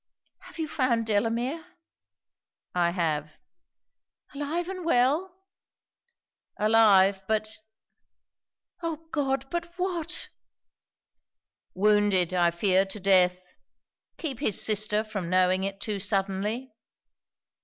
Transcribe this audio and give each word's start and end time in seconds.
'Have 0.39 0.57
you 0.57 0.67
found 0.67 1.05
Delamere?' 1.05 1.63
'I 2.73 2.89
have.' 2.89 3.37
'Alive 4.33 4.67
and 4.67 4.83
well?' 4.83 5.31
'Alive 6.57 7.21
but' 7.27 7.47
'Oh! 8.81 9.05
God! 9.11 9.47
but 9.51 9.77
what?' 9.77 10.29
'Wounded, 11.75 12.33
I 12.33 12.49
fear, 12.49 12.83
to 12.87 12.99
death. 12.99 13.43
Keep 14.17 14.39
his 14.39 14.59
sister 14.59 15.03
from 15.03 15.29
knowing 15.29 15.63
it 15.63 15.79
too 15.79 15.99
suddenly.' 15.99 16.73